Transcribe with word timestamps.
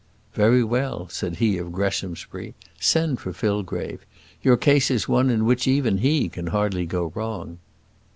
"Very 0.33 0.63
well," 0.63 1.07
said 1.09 1.35
he 1.35 1.59
of 1.59 1.71
Greshamsbury, 1.71 2.55
"send 2.79 3.19
for 3.19 3.31
Fillgrave. 3.33 4.03
Your 4.41 4.57
case 4.57 4.89
is 4.89 5.07
one 5.07 5.29
in 5.29 5.45
which 5.45 5.67
even 5.67 5.99
he 5.99 6.27
can 6.27 6.47
hardly 6.47 6.87
go 6.87 7.11
wrong." 7.13 7.59